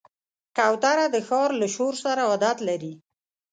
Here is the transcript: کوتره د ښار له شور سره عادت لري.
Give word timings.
کوتره 0.57 1.05
د 1.13 1.17
ښار 1.27 1.49
له 1.61 1.67
شور 1.75 1.93
سره 2.03 2.21
عادت 2.29 2.57
لري. 2.67 2.93